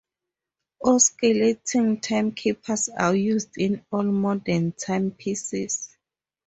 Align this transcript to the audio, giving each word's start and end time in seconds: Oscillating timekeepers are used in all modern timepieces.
Oscillating 0.83 1.99
timekeepers 2.01 2.89
are 2.89 3.13
used 3.13 3.55
in 3.59 3.85
all 3.91 4.01
modern 4.01 4.71
timepieces. 4.71 5.95